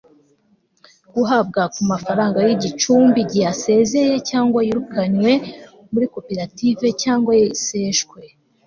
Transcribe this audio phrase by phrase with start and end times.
[1.13, 5.31] guhabwa ku mafaranga y'igicumbi igihe asezeye cyangwa yirukanywe
[5.91, 8.19] muri koperative cyangwa iyo iseshwe